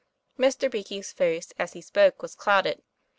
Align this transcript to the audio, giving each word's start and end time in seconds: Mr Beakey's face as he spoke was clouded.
Mr 0.35 0.67
Beakey's 0.67 1.11
face 1.11 1.53
as 1.59 1.73
he 1.73 1.81
spoke 1.83 2.23
was 2.23 2.33
clouded. 2.33 2.81